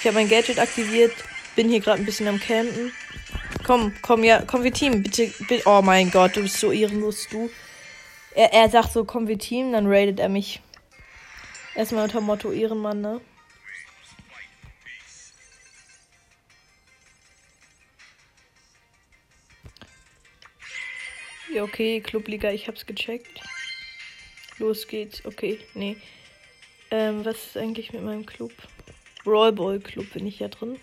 Ich 0.00 0.06
habe 0.06 0.14
mein 0.14 0.28
Gadget 0.28 0.58
aktiviert, 0.58 1.12
bin 1.54 1.68
hier 1.68 1.78
gerade 1.78 2.02
ein 2.02 2.04
bisschen 2.04 2.26
am 2.26 2.40
Campen. 2.40 2.90
Komm, 3.64 3.94
komm, 4.02 4.24
ja, 4.24 4.42
komm, 4.44 4.64
wir 4.64 4.72
Team, 4.72 5.04
bitte, 5.04 5.32
bitte. 5.48 5.62
Oh 5.66 5.82
mein 5.82 6.10
Gott, 6.10 6.34
du 6.34 6.42
bist 6.42 6.58
so 6.58 6.72
ehrenlos, 6.72 7.28
du. 7.30 7.48
Er, 8.34 8.52
er 8.52 8.68
sagt 8.68 8.92
so, 8.92 9.04
komm, 9.04 9.28
wir 9.28 9.38
Team, 9.38 9.70
dann 9.70 9.86
raidet 9.86 10.18
er 10.18 10.28
mich. 10.28 10.60
Erstmal 11.78 12.02
unter 12.02 12.20
Motto 12.20 12.50
Ehrenmann, 12.50 13.00
ne? 13.00 13.20
Ja, 21.54 21.62
okay, 21.62 22.00
Clubliga, 22.00 22.50
ich 22.50 22.66
hab's 22.66 22.84
gecheckt. 22.84 23.40
Los 24.58 24.88
geht's. 24.88 25.24
Okay, 25.24 25.60
nee. 25.74 25.96
Ähm, 26.90 27.24
was 27.24 27.36
ist 27.46 27.56
eigentlich 27.56 27.92
mit 27.92 28.02
meinem 28.02 28.26
Club? 28.26 28.50
Brawlball 29.22 29.78
Club 29.78 30.12
bin 30.12 30.26
ich 30.26 30.40
ja 30.40 30.48
drin. 30.48 30.80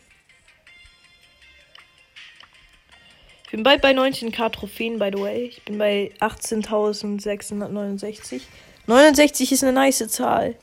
Ich 3.43 3.51
bin 3.51 3.63
bald 3.63 3.81
bei 3.81 3.91
19k 3.91 4.49
Trophäen, 4.49 4.97
by 4.97 5.11
the 5.13 5.21
way. 5.21 5.47
Ich 5.47 5.61
bin 5.63 5.77
bei 5.77 6.13
18.669. 6.21 8.43
69 8.87 9.51
ist 9.51 9.61
eine 9.61 9.73
nice 9.73 10.07
Zahl. 10.07 10.57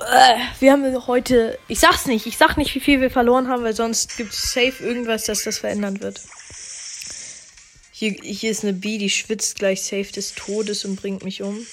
Äh, 0.00 0.36
wir 0.60 0.72
haben 0.72 1.06
heute. 1.06 1.58
Ich 1.68 1.80
sag's 1.80 2.06
nicht. 2.06 2.26
Ich 2.26 2.36
sag 2.36 2.56
nicht, 2.56 2.74
wie 2.74 2.80
viel 2.80 3.00
wir 3.00 3.10
verloren 3.10 3.48
haben, 3.48 3.62
weil 3.62 3.74
sonst 3.74 4.16
gibt 4.16 4.32
es 4.32 4.52
safe 4.52 4.84
irgendwas, 4.84 5.24
das 5.24 5.42
das 5.42 5.58
verändern 5.58 6.00
wird. 6.00 6.20
Hier, 7.92 8.10
hier 8.10 8.50
ist 8.50 8.62
eine 8.62 8.74
Bee, 8.74 8.98
die 8.98 9.08
schwitzt 9.08 9.58
gleich 9.58 9.82
safe 9.82 10.12
des 10.12 10.34
Todes 10.34 10.84
und 10.84 10.96
bringt 10.96 11.24
mich 11.24 11.42
um. 11.42 11.66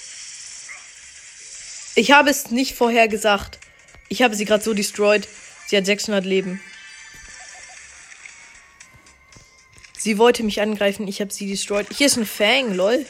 Ich 1.96 2.12
habe 2.12 2.30
es 2.30 2.50
nicht 2.50 2.76
vorher 2.76 3.08
gesagt. 3.08 3.60
Ich 4.08 4.22
habe 4.22 4.36
sie 4.36 4.46
gerade 4.46 4.64
so 4.64 4.74
destroyed. 4.74 5.28
Sie 5.68 5.78
hat 5.78 5.86
600 5.86 6.26
Leben. 6.26 6.62
Sie 9.98 10.18
wollte 10.18 10.44
mich 10.44 10.60
angreifen, 10.60 11.08
ich 11.08 11.22
habe 11.22 11.32
sie 11.32 11.48
destroyed. 11.48 11.88
Hier 11.96 12.08
ist 12.08 12.18
ein 12.18 12.26
Fang, 12.26 12.74
lol. 12.74 13.06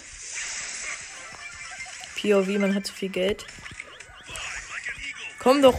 POV, 2.22 2.48
man 2.60 2.76
hat 2.76 2.86
zu 2.86 2.94
viel 2.94 3.10
Geld. 3.10 3.46
Komm 5.44 5.62
doch. 5.62 5.78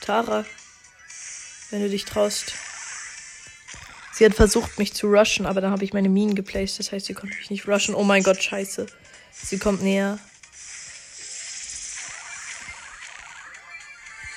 Tara. 0.00 0.44
Wenn 1.70 1.82
du 1.82 1.90
dich 1.90 2.04
traust. 2.04 2.54
Sie 4.12 4.24
hat 4.24 4.34
versucht, 4.34 4.78
mich 4.78 4.94
zu 4.94 5.08
rushen, 5.08 5.44
aber 5.44 5.60
dann 5.60 5.72
habe 5.72 5.84
ich 5.84 5.92
meine 5.92 6.08
Minen 6.08 6.34
geplaced. 6.34 6.78
Das 6.78 6.92
heißt, 6.92 7.06
sie 7.06 7.14
konnte 7.14 7.36
mich 7.36 7.50
nicht 7.50 7.66
rushen. 7.66 7.94
Oh 7.94 8.04
mein 8.04 8.22
Gott, 8.22 8.42
scheiße. 8.42 8.86
Sie 9.32 9.58
kommt 9.58 9.82
näher. 9.82 10.18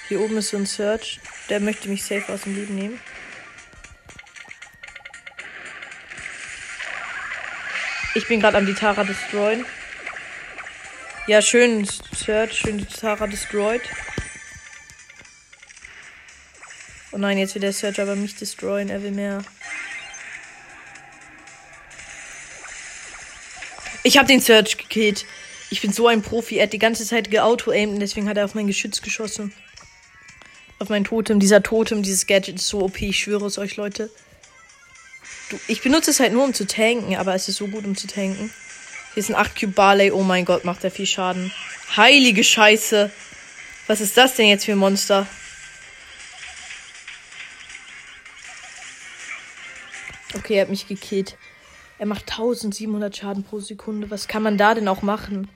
Hier 0.07 0.19
oben 0.19 0.37
ist 0.37 0.49
so 0.49 0.57
ein 0.57 0.65
Search. 0.65 1.19
Der 1.49 1.59
möchte 1.59 1.87
mich 1.87 2.03
safe 2.03 2.33
aus 2.33 2.41
dem 2.41 2.55
Leben 2.55 2.75
nehmen. 2.75 2.99
Ich 8.15 8.27
bin 8.27 8.39
gerade 8.39 8.57
am 8.57 8.65
die 8.65 8.73
destroyen. 8.73 9.65
Ja, 11.31 11.41
schön 11.41 11.87
Search, 12.13 12.57
schön 12.57 12.85
Tara 12.85 13.25
destroyed. 13.25 13.79
Oh 17.13 17.17
nein, 17.17 17.37
jetzt 17.37 17.55
will 17.55 17.61
der 17.61 17.71
Search 17.71 18.01
aber 18.01 18.17
mich 18.17 18.35
destroyen. 18.35 18.89
Er 18.89 19.01
will 19.01 19.11
mehr. 19.11 19.41
Ich 24.03 24.17
habe 24.17 24.27
den 24.27 24.41
Search 24.41 24.77
gekillt. 24.77 25.25
Ich 25.69 25.79
bin 25.79 25.93
so 25.93 26.09
ein 26.09 26.21
Profi. 26.21 26.57
Er 26.57 26.63
hat 26.63 26.73
die 26.73 26.79
ganze 26.79 27.05
Zeit 27.05 27.31
geauto-aimed 27.31 27.93
und 27.93 28.01
deswegen 28.01 28.27
hat 28.27 28.35
er 28.35 28.43
auf 28.43 28.53
mein 28.53 28.67
Geschütz 28.67 29.01
geschossen. 29.01 29.53
Auf 30.79 30.89
mein 30.89 31.05
Totem. 31.05 31.39
Dieser 31.39 31.63
Totem, 31.63 32.03
dieses 32.03 32.27
Gadget 32.27 32.57
ist 32.57 32.67
so 32.67 32.81
OP. 32.81 33.01
Ich 33.01 33.19
schwöre 33.19 33.45
es 33.45 33.57
euch, 33.57 33.77
Leute. 33.77 34.09
Du, 35.49 35.57
ich 35.69 35.81
benutze 35.81 36.11
es 36.11 36.19
halt 36.19 36.33
nur, 36.33 36.43
um 36.43 36.53
zu 36.53 36.67
tanken, 36.67 37.15
aber 37.15 37.33
es 37.35 37.47
ist 37.47 37.55
so 37.55 37.67
gut, 37.67 37.85
um 37.85 37.95
zu 37.95 38.07
tanken. 38.07 38.51
Hier 39.13 39.21
ist 39.21 39.29
ein 39.29 39.35
8 39.35 39.59
Cube 39.59 39.73
Barley. 39.73 40.11
Oh 40.11 40.23
mein 40.23 40.45
Gott, 40.45 40.63
macht 40.63 40.83
er 40.85 40.91
viel 40.91 41.05
Schaden. 41.05 41.51
Heilige 41.97 42.45
Scheiße. 42.45 43.11
Was 43.87 43.99
ist 43.99 44.15
das 44.15 44.35
denn 44.35 44.47
jetzt 44.47 44.63
für 44.63 44.71
ein 44.71 44.77
Monster? 44.77 45.27
Okay, 50.33 50.55
er 50.55 50.61
hat 50.61 50.69
mich 50.69 50.87
gekillt. 50.87 51.35
Er 51.99 52.05
macht 52.05 52.31
1700 52.31 53.15
Schaden 53.15 53.43
pro 53.43 53.59
Sekunde. 53.59 54.09
Was 54.09 54.29
kann 54.29 54.43
man 54.43 54.57
da 54.57 54.73
denn 54.73 54.87
auch 54.87 55.01
machen? 55.01 55.49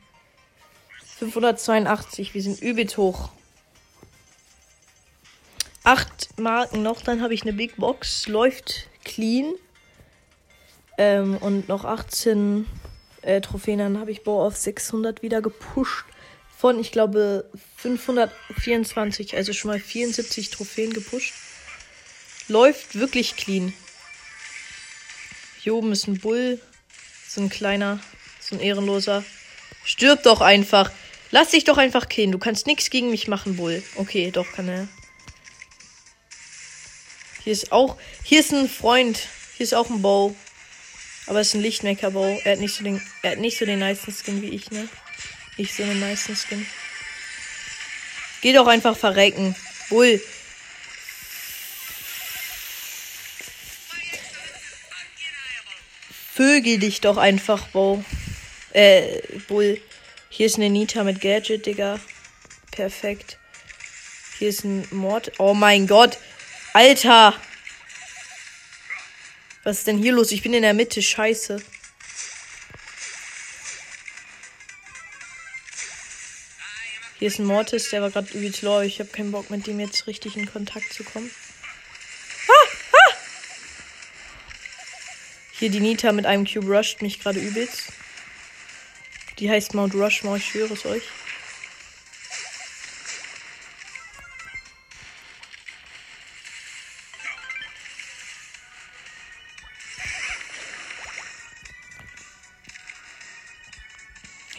582. 1.20 2.34
Wir 2.34 2.42
sind 2.42 2.62
übelst 2.62 2.98
hoch. 2.98 3.30
acht 5.86 6.38
Marken 6.38 6.82
noch, 6.82 7.02
dann 7.02 7.22
habe 7.22 7.34
ich 7.34 7.44
eine 7.44 7.54
Big 7.54 7.78
Box. 7.78 8.28
Läuft 8.28 8.88
clean. 9.06 9.54
Ähm, 10.98 11.38
und 11.38 11.70
noch 11.70 11.86
18 11.86 12.66
äh, 13.26 13.42
Trophäen. 13.42 13.80
Dann 13.80 14.00
habe 14.00 14.12
ich 14.12 14.24
Bow 14.24 14.46
auf 14.46 14.56
600 14.56 15.22
wieder 15.22 15.42
gepusht. 15.42 16.06
Von, 16.58 16.80
ich 16.80 16.92
glaube, 16.92 17.50
524. 17.78 19.36
Also 19.36 19.54
schon 19.54 19.72
mal 19.72 19.80
74 19.80 20.52
Trophäen 20.52 20.94
gepusht. 20.94 21.34
Läuft 22.48 22.96
wirklich 22.96 23.36
clean. 23.36 23.74
Hier 25.62 25.76
oben 25.76 25.92
ist 25.92 26.08
ein 26.08 26.20
Bull. 26.20 26.62
So 27.28 27.42
ein 27.42 27.50
kleiner, 27.50 28.00
so 28.40 28.56
ein 28.56 28.62
ehrenloser. 28.62 29.26
Stirb 29.84 30.24
doch 30.24 30.42
einfach. 30.42 30.92
Lass 31.32 31.50
dich 31.50 31.66
doch 31.66 31.78
einfach 31.78 32.08
killen. 32.08 32.32
Du 32.32 32.38
kannst 32.38 32.66
nichts 32.68 32.90
gegen 32.90 33.10
mich 33.10 33.28
machen, 33.28 33.58
Bull. 33.58 33.84
Okay, 33.96 34.32
doch 34.32 34.50
kann 34.54 34.70
er. 34.70 34.88
Hier 37.44 37.52
ist 37.52 37.72
auch. 37.72 37.98
Hier 38.24 38.40
ist 38.40 38.54
ein 38.54 38.70
Freund. 38.70 39.20
Hier 39.58 39.66
ist 39.66 39.74
auch 39.74 39.90
ein 39.90 40.02
Bow. 40.02 40.36
Aber 41.28 41.40
es 41.40 41.48
ist 41.48 41.56
ein 41.56 41.62
Lichtmaker-Bow. 41.62 42.42
Er 42.44 42.54
hat 42.54 42.60
nicht 42.60 42.76
so 42.76 42.84
den. 42.84 43.02
Er 43.24 43.32
hat 43.32 43.40
nicht 43.40 43.58
so 43.58 43.66
den 43.66 43.80
nicen 43.80 44.14
Skin 44.14 44.42
wie 44.42 44.50
ich, 44.50 44.72
ne? 44.72 44.88
Nicht 45.58 45.76
so 45.76 45.84
einen 45.84 46.00
nicen 46.00 46.36
Skin. 46.36 46.66
Geh 48.42 48.54
doch 48.54 48.68
einfach 48.68 48.96
verrecken. 48.96 49.56
Bull. 49.90 50.22
Vögel 56.34 56.80
dich 56.80 57.02
doch 57.02 57.18
einfach, 57.18 57.68
Bow. 57.70 58.04
Äh, 58.74 59.22
Bull. 59.48 59.82
Hier 60.30 60.48
ist 60.48 60.58
eine 60.58 60.70
Nita 60.70 61.04
mit 61.04 61.22
Gadget, 61.22 61.66
Digga. 61.66 62.00
Perfekt. 62.72 63.40
Hier 64.38 64.50
ist 64.50 64.66
ein 64.66 64.86
Mord. 64.92 65.32
Oh 65.40 65.54
mein 65.54 65.88
Gott. 65.88 66.18
Alter. 66.74 67.34
Was 69.66 69.80
ist 69.80 69.88
denn 69.88 69.98
hier 69.98 70.14
los? 70.14 70.32
Ich 70.32 70.44
bin 70.44 70.54
in 70.54 70.62
der 70.62 70.76
Mitte. 70.76 71.02
Scheiße. 71.02 71.60
Hier 77.18 77.28
ist 77.28 77.40
ein 77.40 77.46
Mortis, 77.46 77.90
der 77.90 78.04
war 78.04 78.12
gerade 78.12 78.32
übelst 78.38 78.62
low. 78.62 78.82
Ich 78.82 79.00
habe 79.00 79.10
keinen 79.10 79.32
Bock, 79.32 79.50
mit 79.50 79.66
dem 79.66 79.80
jetzt 79.80 80.06
richtig 80.06 80.38
in 80.38 80.46
Kontakt 80.46 80.94
zu 80.94 81.04
kommen. 81.04 81.32
Ah, 82.48 82.68
ah! 82.92 83.14
Hier 85.54 85.72
die 85.72 85.80
Nita 85.80 86.12
mit 86.12 86.28
einem 86.28 86.46
Cube 86.46 86.68
rusht 86.68 87.02
mich 87.02 87.20
gerade 87.20 87.40
übelst. 87.40 87.86
Die 89.40 89.50
heißt 89.50 89.74
Mount 89.74 89.96
Rushmore, 89.96 90.38
ich 90.38 90.46
schwöre 90.46 90.76
es 90.76 90.86
euch. 90.86 91.04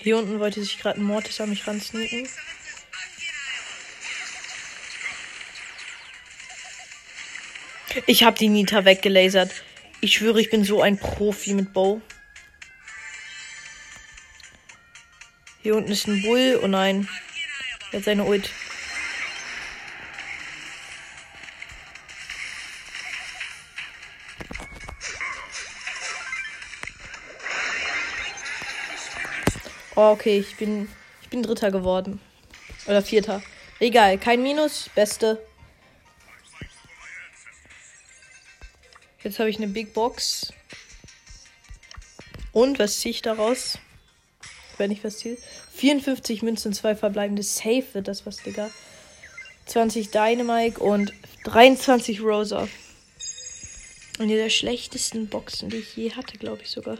Hier 0.06 0.16
unten 0.16 0.38
wollte 0.38 0.62
sich 0.62 0.78
gerade 0.78 1.00
ein 1.00 1.02
Mortis 1.02 1.40
an 1.40 1.50
mich 1.50 1.66
ransneaken. 1.66 2.28
Ich 8.06 8.22
habe 8.22 8.38
die 8.38 8.46
Nita 8.46 8.84
weggelasert. 8.84 9.64
Ich 10.00 10.14
schwöre, 10.14 10.40
ich 10.40 10.48
bin 10.48 10.62
so 10.62 10.80
ein 10.80 10.96
Profi 10.96 11.54
mit 11.54 11.72
Bow. 11.72 12.00
Hier 15.64 15.74
unten 15.74 15.90
ist 15.90 16.06
ein 16.06 16.22
Bull. 16.22 16.60
Oh 16.62 16.68
nein. 16.68 17.08
Er 17.90 17.98
hat 17.98 18.04
seine 18.04 18.22
Ult. 18.26 18.48
Oh, 29.98 30.10
okay, 30.10 30.38
ich 30.38 30.56
bin, 30.56 30.90
ich 31.22 31.30
bin 31.30 31.42
Dritter 31.42 31.70
geworden. 31.70 32.20
Oder 32.86 33.00
Vierter. 33.00 33.42
Egal, 33.80 34.18
kein 34.18 34.42
Minus, 34.42 34.90
Beste. 34.94 35.42
Jetzt 39.22 39.38
habe 39.38 39.48
ich 39.48 39.56
eine 39.56 39.68
Big 39.68 39.94
Box. 39.94 40.52
Und 42.52 42.78
was 42.78 43.00
ziehe 43.00 43.10
ich 43.10 43.22
daraus? 43.22 43.78
Wenn 44.76 44.90
ich 44.90 45.02
was 45.02 45.16
ziehe. 45.16 45.38
54 45.76 46.42
Münzen, 46.42 46.74
zwei 46.74 46.94
verbleibende. 46.94 47.42
Safe 47.42 47.84
wird 47.94 48.06
das 48.06 48.26
was, 48.26 48.36
Digga. 48.36 48.70
20 49.64 50.10
Dynamite 50.10 50.78
und 50.78 51.14
23 51.44 52.20
Rosa. 52.20 52.68
Und 54.18 54.28
die 54.28 54.34
der 54.34 54.50
schlechtesten 54.50 55.28
Boxen, 55.28 55.70
die 55.70 55.78
ich 55.78 55.96
je 55.96 56.12
hatte, 56.12 56.36
glaube 56.36 56.62
ich 56.62 56.70
sogar. 56.70 56.98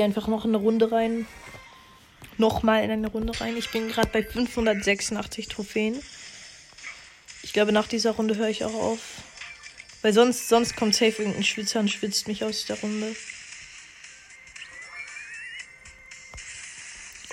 Gehe 0.00 0.06
einfach 0.06 0.28
noch 0.28 0.46
eine 0.46 0.56
Runde 0.56 0.90
rein. 0.92 1.26
Nochmal 2.38 2.82
in 2.82 2.90
eine 2.90 3.08
Runde 3.08 3.38
rein. 3.38 3.54
Ich 3.58 3.68
bin 3.68 3.88
gerade 3.88 4.08
bei 4.08 4.22
586 4.22 5.48
Trophäen. 5.48 6.02
Ich 7.42 7.52
glaube, 7.52 7.70
nach 7.70 7.86
dieser 7.86 8.12
Runde 8.12 8.36
höre 8.36 8.48
ich 8.48 8.64
auch 8.64 8.72
auf. 8.72 8.98
Weil 10.00 10.14
sonst, 10.14 10.48
sonst 10.48 10.74
kommt 10.74 10.94
safe 10.94 11.20
irgendein 11.20 11.44
Schwitzer 11.44 11.80
und 11.80 11.90
schwitzt 11.90 12.28
mich 12.28 12.42
aus 12.44 12.64
der 12.64 12.80
Runde. 12.80 13.14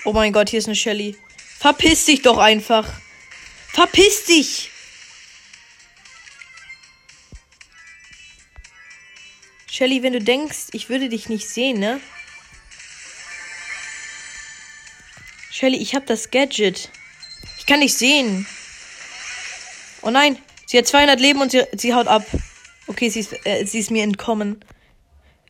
Oh 0.04 0.12
mein 0.12 0.34
Gott, 0.34 0.50
hier 0.50 0.58
ist 0.58 0.66
eine 0.66 0.76
Shelly. 0.76 1.16
Verpiss 1.58 2.04
dich 2.04 2.20
doch 2.20 2.36
einfach. 2.36 2.86
Verpiss 3.68 4.24
dich! 4.26 4.70
Shelly, 9.70 10.02
wenn 10.02 10.12
du 10.12 10.20
denkst, 10.20 10.66
ich 10.72 10.90
würde 10.90 11.08
dich 11.08 11.30
nicht 11.30 11.48
sehen, 11.48 11.80
ne? 11.80 11.98
Shelly, 15.58 15.78
ich 15.78 15.96
hab 15.96 16.06
das 16.06 16.30
Gadget. 16.30 16.88
Ich 17.58 17.66
kann 17.66 17.80
nicht 17.80 17.98
sehen. 17.98 18.46
Oh 20.02 20.10
nein, 20.10 20.38
sie 20.66 20.78
hat 20.78 20.86
200 20.86 21.18
Leben 21.18 21.40
und 21.40 21.50
sie, 21.50 21.64
sie 21.72 21.94
haut 21.94 22.06
ab. 22.06 22.24
Okay, 22.86 23.08
sie 23.08 23.18
ist, 23.18 23.34
äh, 23.44 23.64
sie 23.64 23.80
ist 23.80 23.90
mir 23.90 24.04
entkommen. 24.04 24.64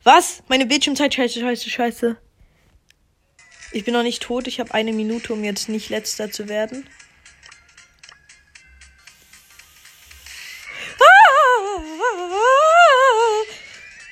Was? 0.05 0.43
Meine 0.49 0.65
Bildschirmzeit, 0.65 1.13
scheiße, 1.13 1.41
scheiße, 1.41 1.69
scheiße. 1.69 2.17
Ich 3.73 3.85
bin 3.85 3.93
noch 3.93 4.03
nicht 4.03 4.23
tot. 4.23 4.47
Ich 4.47 4.61
habe 4.61 4.73
eine 4.73 4.95
Minute, 4.95 5.31
um 5.35 5.45
jetzt 5.45 5.69
nicht 5.69 5.91
letzter 5.91 6.31
zu 6.31 6.49
werden. 6.49 6.89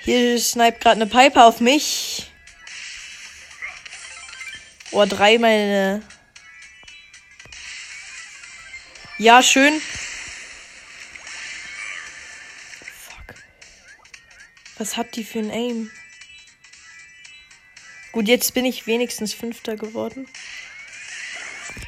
Hier 0.03 0.39
sniped 0.39 0.83
gerade 0.83 1.01
eine 1.01 1.07
Piper 1.07 1.47
auf 1.47 1.61
mich. 1.61 2.26
Oh, 4.93 5.05
drei 5.05 5.39
meine. 5.39 6.03
Ja, 9.19 9.43
schön. 9.43 9.81
Fuck. 12.85 13.35
Was 14.79 14.97
hat 14.97 15.17
die 15.17 15.25
für 15.25 15.41
ein 15.41 15.51
Aim? 15.51 15.91
Gut, 18.13 18.29
jetzt 18.29 18.55
bin 18.55 18.65
ich 18.65 18.87
wenigstens 18.87 19.35
Fünfter 19.35 19.77
geworden. 19.77 20.29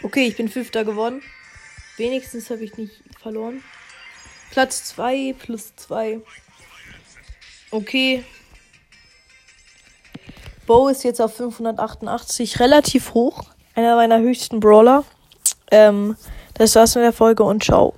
Okay, 0.02 0.26
ich 0.26 0.36
bin 0.36 0.48
Fünfter 0.48 0.84
geworden. 0.84 1.22
Wenigstens 1.96 2.50
habe 2.50 2.64
ich 2.64 2.76
nicht 2.76 3.02
verloren. 3.20 3.62
Platz 4.50 4.84
2 4.84 5.34
plus 5.38 5.74
2. 5.76 6.20
Okay. 7.70 8.24
Bo 10.68 10.88
ist 10.88 11.02
jetzt 11.02 11.22
auf 11.22 11.34
588, 11.34 12.60
relativ 12.60 13.14
hoch. 13.14 13.44
Einer 13.74 13.96
meiner 13.96 14.18
höchsten 14.18 14.60
Brawler. 14.60 15.02
Ähm, 15.70 16.14
das 16.52 16.74
war's 16.74 16.94
mit 16.94 17.04
der 17.04 17.14
Folge 17.14 17.42
und 17.42 17.64
ciao. 17.64 17.94